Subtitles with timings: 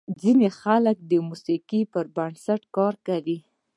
[0.21, 3.37] ځینې خلک د موسیقۍ پر بنسټ کار کوي.